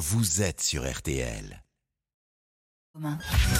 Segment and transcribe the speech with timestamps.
[0.00, 1.62] vous êtes sur RTL.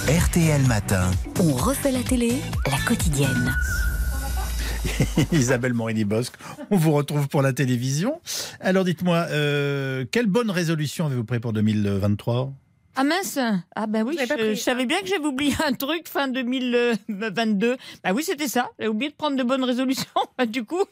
[0.08, 1.10] RTL Matin.
[1.38, 2.32] On refait la télé,
[2.66, 3.54] la quotidienne.
[5.32, 6.32] Isabelle Morini-Bosque,
[6.70, 8.22] on vous retrouve pour la télévision.
[8.60, 12.50] Alors dites-moi, euh, quelle bonne résolution avez-vous pris pour 2023
[12.96, 13.38] Ah mince
[13.76, 17.76] Ah ben oui, je, je savais bien que j'avais oublié un truc fin 2022.
[18.02, 18.70] Bah oui, c'était ça.
[18.78, 20.06] J'ai oublié de prendre de bonnes résolutions.
[20.48, 20.84] Du coup,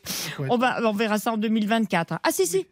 [0.51, 2.19] on, va, on verra ça en 2024.
[2.23, 2.67] Ah si, si.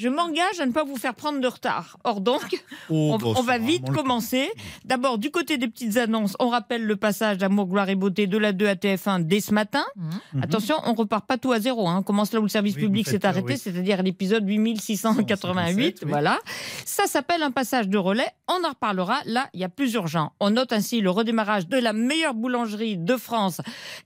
[0.00, 1.98] Je m'engage à ne pas vous faire prendre de retard.
[2.04, 2.40] Or donc,
[2.88, 4.50] Oh, on, bon, on c'est va vite commencer.
[4.86, 8.38] D'abord, du côté des petites annonces, on rappelle le passage d'Amour, Gloire et Beauté de
[8.38, 9.84] la 2 à TF1 dès ce matin.
[9.96, 10.42] Mhm.
[10.42, 11.86] Attention, on repart pas tout à zéro.
[11.86, 11.98] Hein.
[11.98, 13.58] On commence là où le service Oui, public s'est euh, arrêté, oui.
[13.58, 15.98] c'est-à-dire l'épisode 8688.
[16.02, 16.08] oui.
[16.08, 16.38] Voilà.
[16.86, 18.28] Ça s'appelle un passage de relais.
[18.48, 19.18] On en reparlera.
[19.26, 20.32] Là, il y a plus urgent.
[20.40, 23.60] On note ainsi le redémarrage de la meilleure boulangerie de France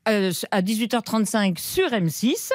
[0.09, 2.51] euh, à 18h35 sur M6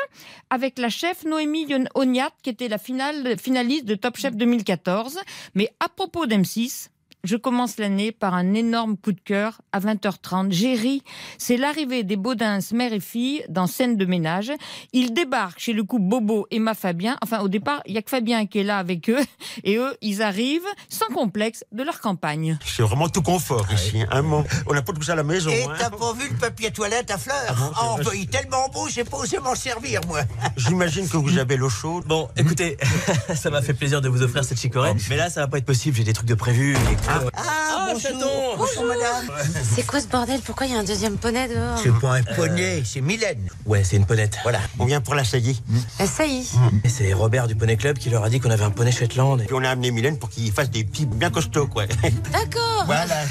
[0.50, 5.20] avec la chef Noémie Ognat qui était la finale, finaliste de Top Chef 2014.
[5.56, 6.90] Mais à propos d'M6,
[7.24, 10.52] je commence l'année par un énorme coup de cœur à 20h30.
[10.52, 11.04] J'ai ri.
[11.38, 14.52] C'est l'arrivée des Baudins, mère et fille, dans scène de ménage.
[14.94, 17.18] Ils débarquent chez le couple Bobo et ma Fabien.
[17.22, 19.20] Enfin, au départ, il y a que Fabien qui est là avec eux.
[19.64, 22.58] Et eux, ils arrivent sans complexe de leur campagne.
[22.66, 24.04] C'est vraiment tout confort ici.
[24.12, 25.50] hein, mon- On n'a pas tout ça à la maison.
[25.50, 25.74] Et hein.
[25.78, 27.74] t'as pas vu le papier toilette à fleurs?
[27.76, 30.22] Ah bon, Oh, il est tellement beau, j'ai pas osé m'en servir, moi.
[30.58, 32.06] J'imagine que vous avez l'eau chaude.
[32.06, 32.78] Bon, écoutez,
[33.36, 35.66] ça m'a fait plaisir de vous offrir cette chicorée, mais là, ça va pas être
[35.66, 36.74] possible, j'ai des trucs de prévu.
[36.76, 38.02] et- Ah, bonjour.
[38.02, 38.56] chaton.
[38.58, 39.32] Bonjour, madame.
[39.76, 40.40] C'est quoi ce bordel?
[40.42, 41.78] Pourquoi il y a un deuxième poney dehors?
[41.82, 43.48] C'est pas un poney, c'est Mylène.
[43.66, 44.38] Ouais, c'est une ponette.
[44.44, 44.60] Voilà.
[44.78, 45.62] On vient pour la saillie.
[46.06, 46.46] Ça y est.
[46.84, 49.42] Et c'est Robert du Poney Club qui leur a dit qu'on avait un poney Shetland.
[49.42, 49.46] Et...
[49.46, 51.86] Puis on a amené Mylène pour qu'il fasse des petits bien costauds, quoi.
[52.32, 52.84] D'accord.
[52.86, 53.16] Voilà.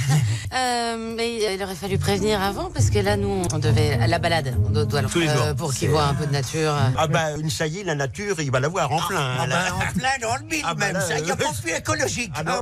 [0.55, 4.19] Euh, mais il aurait fallu prévenir avant parce que là, nous, on devait à la
[4.19, 4.57] balade.
[4.67, 5.57] On doit, doit le Tous les euh, jours.
[5.57, 6.75] pour qu'il voit un peu de nature.
[6.97, 9.19] Ah bah, une saillie, la nature, il va la voir en plein.
[9.21, 9.67] Ah, hein, là.
[9.69, 10.95] bah, en plein dans le mille, Ah, bah, même.
[10.95, 12.33] là, ça, il n'y a euh, pas plus écologique.
[12.35, 12.53] Ah, non.
[12.53, 12.61] hein.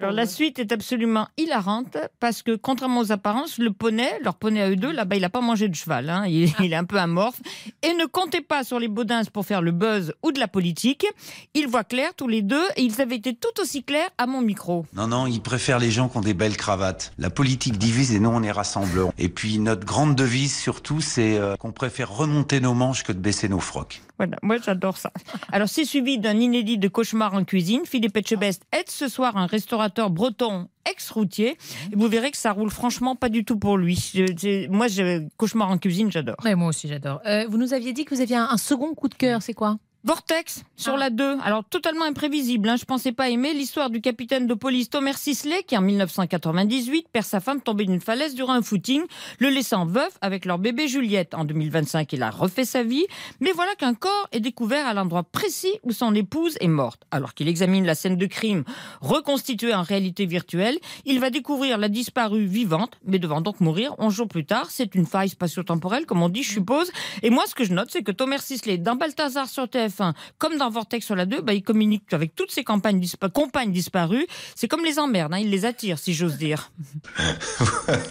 [0.00, 4.60] Alors la suite est absolument hilarante parce que contrairement aux apparences, le poney, leur poney
[4.62, 6.10] à eux deux, là-bas, il n'a pas mangé de cheval.
[6.10, 6.24] hein.
[6.26, 7.40] Il, il est un peu amorphe.
[7.82, 11.06] Et ne comptez pas sur les Baudins pour faire le buzz ou de la politique.
[11.54, 14.40] Ils voient clair tous les deux et ils avaient été tout aussi clairs à mon
[14.40, 14.84] micro.
[14.94, 17.12] Non, non, ils préfèrent les gens qui ont des belles cravates.
[17.18, 19.12] La politique divise et nous, on est rassembleurs.
[19.16, 23.18] Et puis, notre grande devise, surtout, c'est euh, qu'on préfère remonter nos manches que de
[23.18, 24.02] baisser nos frocs.
[24.18, 25.12] Voilà, moi j'adore ça.
[25.52, 27.82] Alors c'est suivi d'un inédit de cauchemar en cuisine.
[27.84, 31.56] Philippe Etchebest aide ce soir un restaurateur breton ex-routier.
[31.92, 34.10] Et vous verrez que ça roule franchement pas du tout pour lui.
[34.14, 36.36] Je- moi, je, cauchemar en cuisine, j'adore.
[36.44, 37.20] Ouais, moi aussi, j'adore.
[37.26, 39.54] Euh, vous nous aviez dit que vous aviez un, un second coup de cœur, c'est
[39.54, 39.78] quoi?
[40.04, 40.98] Vortex sur Ah.
[40.98, 41.38] la 2.
[41.42, 42.68] Alors totalement imprévisible.
[42.68, 42.76] Hein.
[42.76, 47.26] Je pensais pas aimer l'histoire du capitaine de police Thomas Sisley qui en 1998 perd
[47.26, 49.02] sa femme tombée d'une falaise durant un footing,
[49.40, 51.34] le laissant veuf avec leur bébé Juliette.
[51.34, 53.06] En 2025, il a refait sa vie,
[53.40, 57.02] mais voilà qu'un corps est découvert à l'endroit précis où son épouse est morte.
[57.10, 58.62] Alors qu'il examine la scène de crime
[59.00, 64.14] reconstituée en réalité virtuelle, il va découvrir la disparue vivante, mais devant donc mourir 11
[64.14, 64.70] jours plus tard.
[64.70, 66.90] C'est une faille spatio-temporelle, comme on dit, je suppose.
[67.22, 70.56] Et moi, ce que je note, c'est que Thomas Sisley, dans Balthazar sur TF1, comme
[70.58, 74.26] dans Vortex sur la 2, bah, il communique avec toutes ses campagnes compagnes disparues.
[74.54, 76.70] C'est comme les emmerdes, hein, il les attire, si j'ose dire.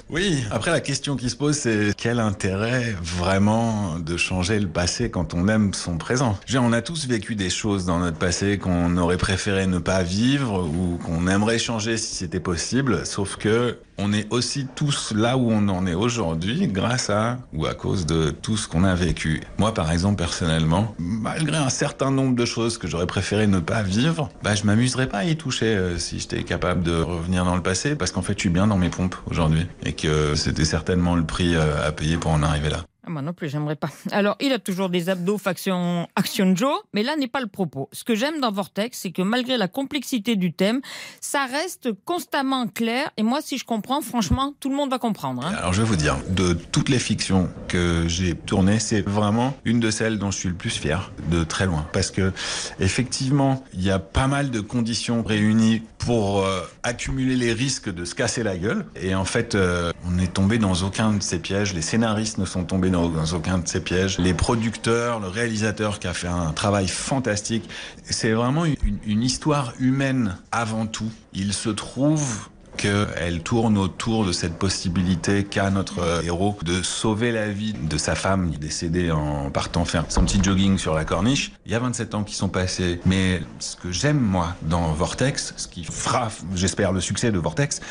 [0.10, 5.12] Oui, après la question qui se pose, c'est quel intérêt vraiment de changer le passé
[5.12, 6.40] quand on aime son présent?
[6.56, 10.66] On a tous vécu des choses dans notre passé qu'on aurait préféré ne pas vivre
[10.66, 15.52] ou qu'on aimerait changer si c'était possible, sauf que on est aussi tous là où
[15.52, 19.42] on en est aujourd'hui grâce à ou à cause de tout ce qu'on a vécu.
[19.58, 23.82] Moi, par exemple, personnellement, malgré un certain nombre de choses que j'aurais préféré ne pas
[23.82, 27.56] vivre, bah, je m'amuserais pas à y toucher euh, si j'étais capable de revenir dans
[27.56, 30.66] le passé parce qu'en fait, je suis bien dans mes pompes aujourd'hui et que c'était
[30.66, 32.84] certainement le prix euh, à payer pour en arriver là.
[33.08, 33.88] Ah, moi non plus, j'aimerais pas.
[34.12, 37.88] Alors, il a toujours des abdos faction Action Joe, mais là n'est pas le propos.
[37.94, 40.82] Ce que j'aime dans Vortex, c'est que malgré la complexité du thème,
[41.22, 43.10] ça reste constamment clair.
[43.16, 45.46] Et moi, si je comprends, franchement, tout le monde va comprendre.
[45.46, 45.54] hein.
[45.58, 49.80] Alors je vais vous dire, de toutes les fictions que j'ai tournées, c'est vraiment une
[49.80, 51.88] de celles dont je suis le plus fier, de très loin.
[51.94, 52.34] Parce que
[52.82, 58.06] effectivement, il y a pas mal de conditions réunies pour euh, accumuler les risques de
[58.06, 58.86] se casser la gueule.
[58.96, 61.74] Et en fait, euh, on n'est tombé dans aucun de ces pièges.
[61.74, 64.18] Les scénaristes ne sont tombés dans, aucun de ces pièges.
[64.20, 67.70] Les producteurs, le réalisateur qui a fait un travail fantastique.
[68.04, 71.12] C'est vraiment une histoire humaine avant tout.
[71.34, 77.32] Il se trouve qu'elle tourne autour de cette possibilité qu'a notre euh, héros de sauver
[77.32, 81.52] la vie de sa femme décédée en partant faire son petit jogging sur la corniche.
[81.66, 83.00] Il y a 27 ans qui sont passés.
[83.06, 87.82] Mais ce que j'aime, moi, dans Vortex, ce qui fera, j'espère, le succès de Vortex,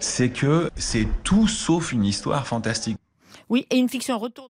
[0.00, 2.98] c'est que c'est tout sauf une histoire fantastique.
[3.48, 4.50] Oui, et une fiction retour.